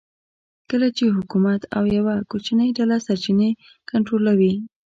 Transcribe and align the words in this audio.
کله 0.69 0.87
چې 0.97 1.15
حکومت 1.17 1.61
او 1.75 1.83
یوه 1.97 2.15
کوچنۍ 2.31 2.69
ډله 2.77 2.97
سرچینې 3.05 3.49
کنټرولوي 3.89 4.53